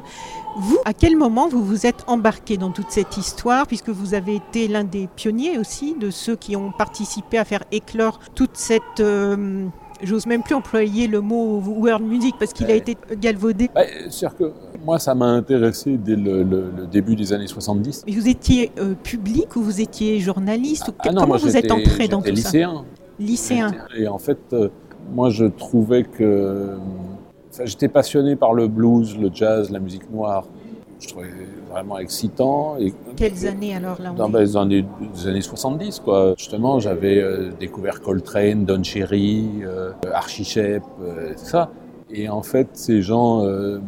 [0.56, 4.36] Vous, à quel moment vous vous êtes embarqué dans toute cette histoire, puisque vous avez
[4.36, 8.82] été l'un des pionniers aussi, de ceux qui ont participé à faire éclore toute cette...
[9.00, 9.66] Euh,
[10.00, 13.68] J'ose même plus employer le mot world music parce qu'il a été galvaudé.
[13.74, 14.52] Bah, C'est-à-dire que
[14.86, 18.04] moi, ça m'a intéressé dès le, le- le début des années 70.
[18.06, 21.56] Mais vous étiez euh, public ou vous étiez journaliste ou Ah non, Comment moi, vous
[21.56, 22.32] êtes entré dans tout ça?
[22.32, 22.84] lycéen.
[23.18, 23.72] Lycéen.
[23.96, 24.68] Et en fait, euh,
[25.12, 26.76] moi, je trouvais que.
[27.64, 30.44] J'étais passionné par le blues, le jazz, la musique noire.
[31.00, 31.28] Je trouvais
[31.70, 32.76] vraiment excitant.
[32.78, 36.34] Et Quelles années alors là dans est les années, des années 70, quoi.
[36.36, 41.70] Justement, j'avais euh, découvert Coltrane, Don Cherry, euh, Archie Shepp, euh, tout ça.
[42.10, 43.78] Et en fait, ces gens, euh,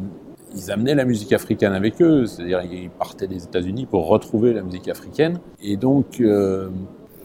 [0.55, 2.27] ils amenaient la musique africaine avec eux.
[2.27, 5.41] C'est-à-dire, ils partaient des États-Unis pour retrouver la musique africaine.
[5.63, 6.69] Et donc, euh,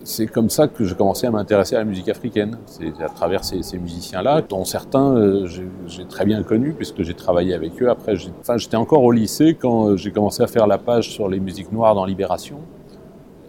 [0.05, 2.59] c'est comme ça que j'ai commencé à m'intéresser à la musique africaine.
[2.67, 5.47] C'est à travers ces, ces musiciens-là, dont certains euh,
[5.87, 7.89] j'ai très bien connus puisque j'ai travaillé avec eux.
[7.89, 11.39] Après, j'étais encore au lycée quand euh, j'ai commencé à faire la page sur les
[11.39, 12.59] musiques noires dans Libération.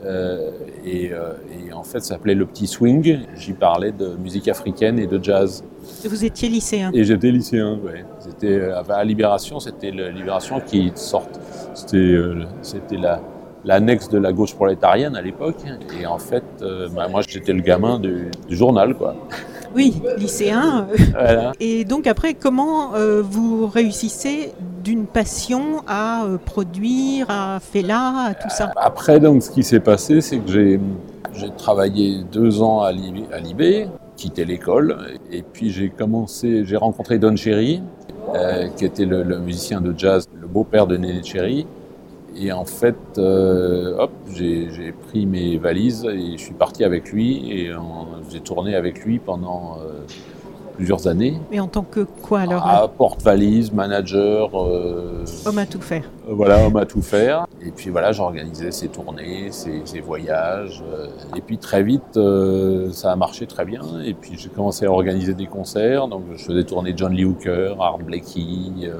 [0.04, 0.50] Euh,
[0.84, 1.34] et, euh,
[1.68, 3.18] et en fait, ça s'appelait Le Petit Swing.
[3.34, 5.62] J'y parlais de musique africaine et de jazz.
[6.04, 6.90] Vous étiez lycéen.
[6.94, 8.04] Et j'étais lycéen, ouais.
[8.18, 11.38] C'était à Libération, c'était Libération qui sorte.
[11.74, 12.18] C'était
[12.62, 13.20] c'était la
[13.66, 15.56] l'annexe de la gauche prolétarienne à l'époque.
[16.00, 19.14] Et en fait, euh, bah, moi, j'étais le gamin du, du journal, quoi.
[19.74, 20.86] Oui, lycéen.
[20.90, 21.52] euh, Voilà.
[21.60, 24.52] Et donc après, comment euh, vous réussissez
[24.82, 28.70] d'une passion à euh, produire, à faire là, à tout ça?
[28.76, 30.80] Après, donc, ce qui s'est passé, c'est que j'ai
[31.34, 34.96] j'ai travaillé deux ans à Libé, à Libé, quitté l'école,
[35.30, 37.82] et puis j'ai commencé, j'ai rencontré Don Cherry,
[38.76, 41.66] qui était le, le musicien de jazz, le beau-père de Néné Cherry.
[42.38, 47.50] Et en fait, euh, hop, j'ai pris mes valises et je suis parti avec lui
[47.50, 47.70] et
[48.30, 50.00] j'ai tourné avec lui pendant euh,
[50.74, 51.40] plusieurs années.
[51.50, 56.04] Mais en tant que quoi alors Ah, porte-valise, manager, euh, Homme à tout faire.
[56.28, 57.46] voilà, homme à tout faire.
[57.64, 60.84] Et puis voilà, j'organisais ses tournées, ses, ses voyages.
[61.34, 62.18] et puis très vite,
[62.92, 63.80] ça a marché très bien.
[64.04, 66.06] Et puis j'ai commencé à organiser des concerts.
[66.08, 68.90] Donc je faisais tourner John Lee Hooker, Art Blakey,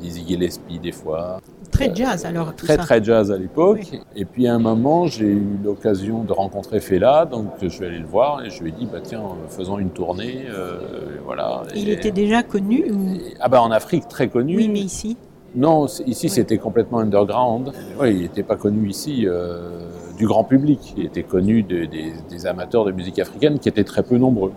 [0.00, 1.40] Dizzy Gillespie des fois.
[1.86, 2.82] Très jazz alors tout Très ça.
[2.82, 3.90] très jazz à l'époque.
[4.16, 7.26] Et puis à un moment, j'ai eu l'occasion de rencontrer Fela.
[7.26, 9.90] Donc je suis allé le voir et je lui ai dit, bah tiens, faisons une
[9.90, 10.44] tournée.
[10.50, 10.78] euh,
[11.24, 11.62] voilà.
[11.74, 13.18] Il Et- était déjà connu ou...
[13.40, 14.56] ah bah en Afrique, très connu.
[14.56, 15.16] Oui, mais ici.
[15.54, 16.30] Non, ici Oui.
[16.30, 17.72] c'était complètement underground.
[18.00, 20.94] Oui, il n'était pas connu ici euh, du grand public.
[20.96, 24.52] Il était connu de- des, des amateurs de musique africaine qui étaient très peu nombreux.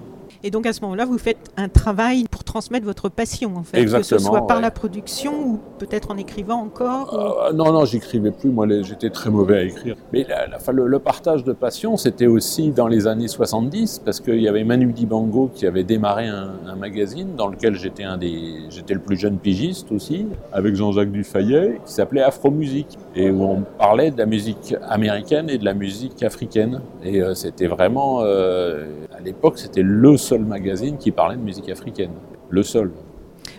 [0.45, 3.77] Et donc à ce moment-là, vous faites un travail pour transmettre votre passion en fait.
[3.84, 4.62] Que ce Exactement, soit par ouais.
[4.63, 7.13] la production ou peut-être en écrivant encore.
[7.13, 8.49] ou- Euh, non, non, j'écrivais plus.
[8.49, 9.95] Moi, j'étais très mauvais à écrire.
[10.12, 14.01] Mais la- la- enfin, le, le partage de passion, c'était aussi dans les années 70,
[14.03, 18.03] parce qu'il y avait Manu Dibango qui avait démarré un, un magazine dans lequel j'étais
[18.03, 22.97] un des, j'étais le plus jeune pigiste aussi, avec Jean-Jacques Dufayet, qui s'appelait Afro Musique,
[23.15, 26.82] et où on parlait de la musique américaine et de la musique africaine.
[27.03, 28.86] Et euh, c'était vraiment, euh,
[29.17, 32.12] à l'époque, c'était le seul magazine qui parlait de musique africaine,
[32.50, 32.91] le seul.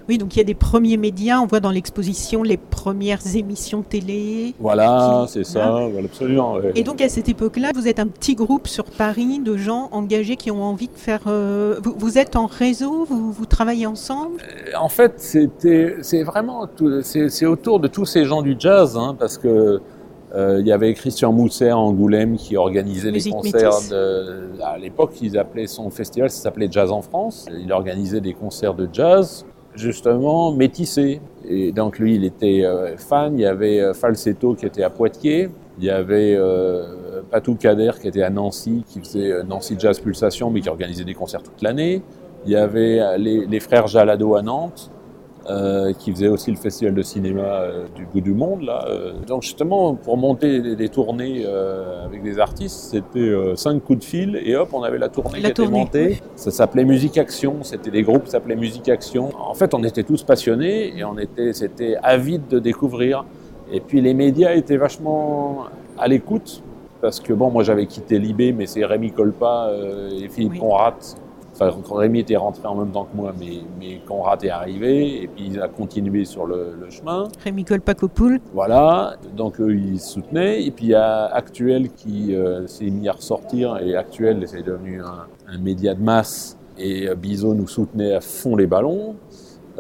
[0.07, 1.39] Oui, donc il y a des premiers médias.
[1.41, 4.55] On voit dans l'exposition les premières émissions télé.
[4.61, 6.55] Voilà, Qui- c'est ça, voilà, absolument.
[6.55, 6.73] ouais.
[6.75, 10.37] Et donc à cette époque-là, vous êtes un petit groupe sur Paris de gens engagés
[10.37, 11.23] qui ont envie de faire.
[11.27, 14.37] euh, Vous, vous êtes en réseau, vous, vous travaillez ensemble?
[14.79, 16.69] En fait, c'était, c'est vraiment,
[17.03, 19.81] c'est autour de tous ces gens du jazz, hein, parce que
[20.35, 23.71] euh, il y avait Christian Mousset à Angoulême qui organisait les Musique concerts.
[23.71, 23.89] métisse.
[23.91, 27.47] De, à l'époque, ils appelaient son festival, ça s'appelait Jazz en France.
[27.57, 31.21] Il organisait des concerts de jazz, justement métissés.
[31.47, 33.39] Et donc lui, il était euh, fan.
[33.39, 35.51] Il y avait euh, Falsetto qui était à Poitiers.
[35.79, 40.51] Il y avait euh, Patou Kader qui était à Nancy, qui faisait Nancy Jazz Pulsation,
[40.51, 42.03] mais qui organisait des concerts toute l'année.
[42.47, 44.91] Il y avait les, les frères Jalado à Nantes,
[45.49, 48.63] euh, qui faisaient aussi le festival de cinéma euh, du bout du monde.
[48.63, 48.85] Là.
[48.89, 53.83] Euh, donc justement, pour monter des, des tournées euh, avec des artistes, c'était euh, cinq
[53.85, 56.23] coups de fil et hop, on avait la tournée La qui était tournée, montée.
[56.37, 57.57] Ça s'appelait Musique Action.
[57.63, 59.31] C'était des groupes qui s'appelaient Musique Action.
[59.39, 63.25] En fait, on était tous passionnés et on était, c'était avide de découvrir.
[63.73, 65.65] Et puis les médias étaient vachement
[65.99, 66.63] à l'écoute
[67.01, 70.59] parce que bon, moi j'avais quitté Libé, mais c'est Rémi Colpa euh, et Philippe Oui.
[70.59, 70.95] Conrad.
[71.55, 75.29] Enfin, Rémi était rentré en même temps que moi, mais, mais Conrad est arrivé et
[75.29, 77.29] puis il a continué sur le, le chemin.
[77.45, 78.41] Rémi Colpacopoul.
[78.53, 80.65] Voilà, donc eux ils soutenaient.
[80.65, 84.63] Et puis il y a Actuel qui euh, s'est mis à ressortir et Actuel c'est
[84.65, 89.15] devenu un, un média de masse et euh, Bizot nous soutenait à fond les ballons.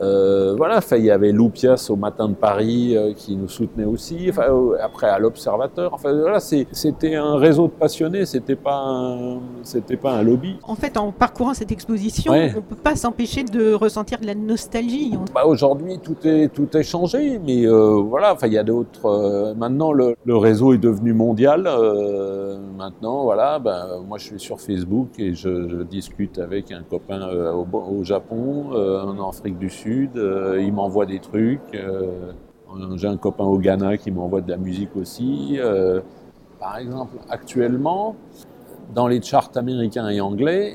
[0.00, 4.26] Euh, voilà, il y avait Loupias au Matin de Paris euh, qui nous soutenait aussi.
[4.28, 5.94] Enfin, euh, après à l'Observateur.
[5.94, 8.26] Enfin voilà, c'était un réseau de passionnés.
[8.26, 9.16] C'était pas
[9.62, 10.56] c'était pas un lobby.
[10.64, 15.16] En fait, en parcourant cette exposition, on peut pas s'empêcher de ressentir de la nostalgie.
[15.34, 18.34] Bah, aujourd'hui, tout est tout est changé, mais voilà.
[18.34, 19.54] Enfin, il y a d'autres.
[19.56, 21.68] maintenant, le, le, réseau est devenu mondial.
[22.76, 23.58] maintenant, voilà.
[23.58, 27.20] Ben, moi, je suis sur Facebook et je, je discute avec un copain
[27.52, 31.60] au, au, Japon, en Afrique du Sud euh, il m'envoie des trucs.
[31.74, 32.32] Euh,
[32.96, 35.56] j'ai un copain au Ghana qui m'envoie de la musique aussi.
[35.58, 36.00] Euh,
[36.58, 38.16] par exemple, actuellement,
[38.94, 40.74] dans les charts américains et anglais,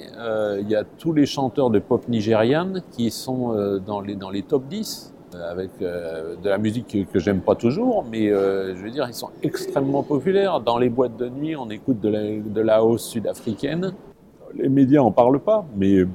[0.61, 4.43] il y a tous les chanteurs de pop nigériane qui sont dans, les, dans les
[4.43, 5.13] top 10
[5.49, 10.03] avec de la musique que, j'aime pas toujours, mais je veux dire, ils sont extrêmement
[10.03, 10.59] populaires.
[10.59, 13.93] Dans les boîtes de nuit, on écoute de la, de la hausse sud-africaine.
[14.55, 16.05] Les médias en parlent pas, mais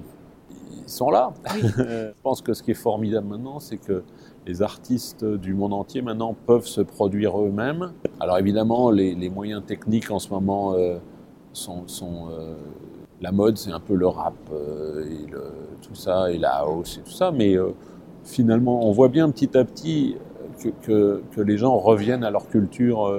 [0.84, 1.32] ils sont là.
[1.54, 4.02] Je pense que ce qui est formidable maintenant, c'est que
[4.46, 7.92] les artistes du monde entier maintenant peuvent se produire eux-mêmes.
[8.20, 10.98] Alors évidemment, les, moyens techniques en ce moment euh,
[11.52, 12.54] sont, euh,
[13.20, 15.44] la mode, c'est un peu le rap euh, et le,
[15.80, 17.56] tout ça et la house et tout ça, mais
[18.24, 20.16] finalement, on voit bien petit à petit
[20.82, 23.12] que, que les gens reviennent à leur culture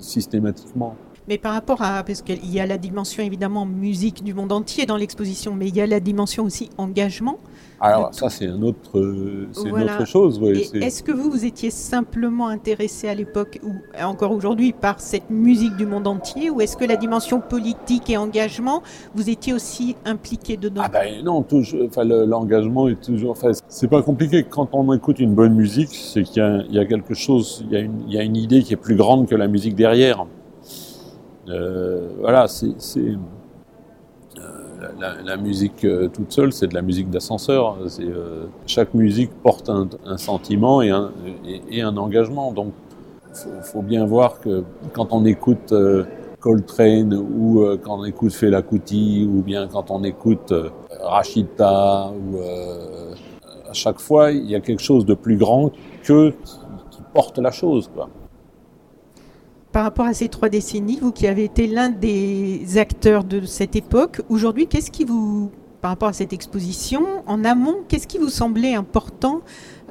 [0.00, 0.96] systématiquement.
[1.28, 4.84] Mais par rapport à, parce qu'il y a la dimension évidemment musique du monde entier
[4.84, 7.38] dans l'exposition, mais il y a la dimension aussi engagement.
[7.80, 10.40] Alors ça c'est un autre, c'est une autre chose.
[10.74, 15.76] Est-ce que vous vous étiez simplement intéressé à l'époque ou encore aujourd'hui par cette musique
[15.76, 18.82] du monde entier, ou est-ce que la dimension politique et engagement,
[19.14, 20.82] vous étiez aussi impliqué dedans?
[20.84, 21.44] Ah ben non,
[22.26, 23.32] l'engagement est toujours.
[23.32, 24.44] Enfin, c'est pas compliqué.
[24.44, 27.76] Quand on écoute une bonne musique, c'est qu'il y, y, a quelque chose, il y
[27.76, 30.26] a, une, il y a une idée qui est plus grande que la musique derrière.
[31.48, 33.12] Euh, voilà, c'est euh,
[35.24, 37.76] la, musique euh, toute seule, c'est de la musique d'ascenseur.
[38.66, 41.12] chaque musique porte un, sentiment et un,
[41.70, 42.52] et, un, engagement.
[42.52, 42.72] Donc,
[43.34, 45.74] il faut, bien voir que quand on écoute
[46.38, 50.54] Coltrane ou quand on écoute Fela Kuti ou bien quand on écoute
[51.00, 52.38] Rachita ou
[53.68, 55.72] à chaque fois il y a quelque chose de plus grand
[56.04, 56.30] que
[56.92, 58.08] qui porte la chose quoi
[59.74, 63.74] par rapport à ces trois décennies, vous qui avez été l'un des acteurs de cette
[63.74, 68.28] époque, aujourd'hui, qu'est-ce qui vous, par rapport à cette exposition, en amont, qu'est-ce qui vous
[68.28, 69.40] semblait important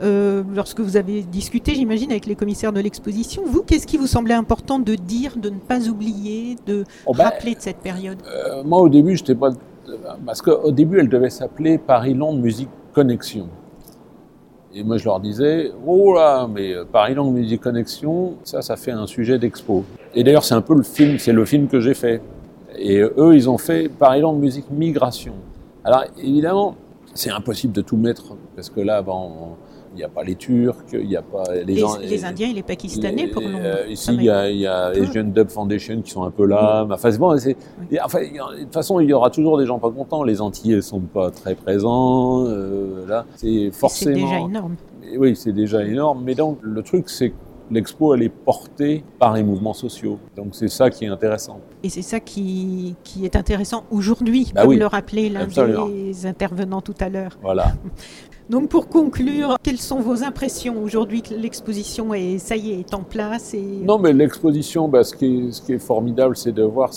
[0.02, 3.44] euh, lorsque vous avez discuté, j'imagine, avec les commissaires de l'exposition?
[3.46, 7.26] Vous, qu'est-ce qui vous semblait important de dire, de ne pas oublier, de oh, ben,
[7.26, 8.20] rappeler de cette période?
[8.26, 9.50] euh, Moi, au début, je n'étais pas.
[10.26, 13.50] Parce qu'au début, elle devait s'appeler Paris-Londres Musique Connexion.
[14.76, 18.76] Et moi, je leur disais, oh là, mais euh, Paris Langue Musique Connexion, ça, ça
[18.76, 19.84] fait un sujet d'expo.
[20.16, 22.22] Et d'ailleurs, c'est un peu le film, c'est le film que j'ai fait.
[22.80, 25.34] Et euh, eux, ils ont fait Paris Langue Musique Migration.
[25.84, 26.76] Alors, évidemment,
[27.14, 29.30] c'est impossible de tout mettre, parce que là, ben,
[29.94, 32.54] il n'y a pas les Turcs, il n'y a pas les, les, les, Indiens et
[32.54, 33.58] les Pakistanais pour nous.
[33.58, 36.88] Euh, ici, il y a, y a Asian Dub Foundation qui sont un peu là.
[36.90, 37.36] Enfin, bon,
[38.04, 40.24] enfin, de toute façon, il y aura toujours des gens pas contents.
[40.24, 42.46] Les Antillais sont pas très présents.
[42.48, 44.16] Euh, là, c'est forcément.
[44.16, 44.76] C'est déjà énorme.
[45.18, 46.24] Oui, c'est déjà énorme.
[46.24, 47.36] Mais donc, le truc, c'est que
[47.72, 50.20] l'expo, elle est portée par les mouvements sociaux.
[50.36, 51.60] Donc c'est ça qui est intéressant.
[51.84, 56.82] Et c'est ça qui, qui, est intéressant aujourd'hui, bah comme le rappelait l'un des intervenants
[56.82, 57.38] tout à l'heure.
[57.42, 57.74] Voilà.
[58.50, 62.94] Donc pour conclure, quelles sont vos impressions aujourd'hui que l'exposition est, ça y est, est
[62.94, 63.62] en place et...
[63.62, 66.92] Non, mais l'exposition, bah, ce, qui est, formidable, c'est de voir,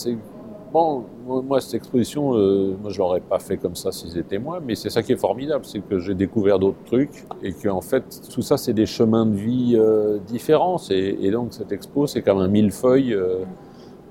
[0.73, 4.61] bon, moi cette exposition, euh, moi je l'aurais pas fait comme ça si c'était moi,
[4.65, 7.81] mais c'est ça qui est formidable, c'est que j'ai découvert d'autres trucs et que en
[7.81, 10.79] fait tout ça c'est des chemins de vie euh, différents.
[10.91, 13.15] Et, donc cette expo, c'est comme un millefeuille.
[13.15, 13.45] Euh,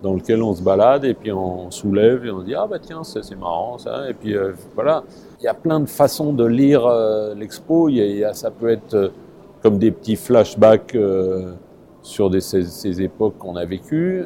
[0.03, 3.03] dans lequel on se balade et puis on soulève et on dit ah bah tiens
[3.03, 6.85] c'est marrant ça et puis euh, voilà il y a plein de façons de lire
[6.85, 7.89] euh, l'expo.
[7.89, 9.09] Il ça peut être euh,
[9.61, 10.95] comme des petits flashbacks
[12.01, 14.25] sur des, ces, époques qu'on a vécues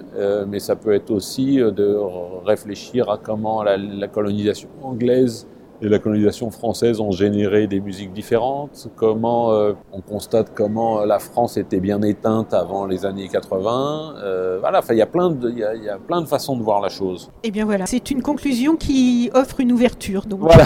[0.50, 1.98] mais ça peut être aussi de
[2.44, 5.48] réfléchir à comment la colonisation anglaise
[5.82, 11.20] et la colonisation française ont généré des musiques différentes, comment euh, on constate comment la
[11.20, 14.16] France était bien éteinte avant les années 80.
[14.18, 16.64] Euh, voilà, il y, a plein de, y, a, y a plein de façons de
[16.64, 17.30] voir la chose.
[17.44, 20.66] Et eh bien voilà, c'est une conclusion qui offre une ouverture, donc voilà.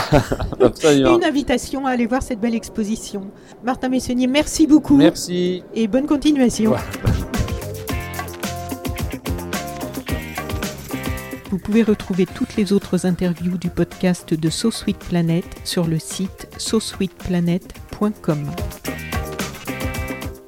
[1.15, 3.21] une invitation à aller voir cette belle exposition.
[3.63, 4.97] Martin Messonnier, merci beaucoup.
[4.97, 5.63] Merci.
[5.73, 6.73] Et bonne continuation.
[11.53, 15.99] Vous pouvez retrouver toutes les autres interviews du podcast de So Sweet Planet sur le
[15.99, 18.49] site sosweetplanet.com.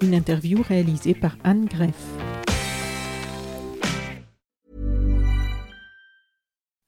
[0.02, 1.94] Une interview réalisée par Anne Greff.